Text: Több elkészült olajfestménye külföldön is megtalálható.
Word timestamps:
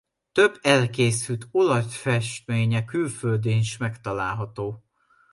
Több 0.31 0.59
elkészült 0.61 1.47
olajfestménye 1.51 2.85
külföldön 2.85 3.57
is 3.57 3.77
megtalálható. 3.77 4.83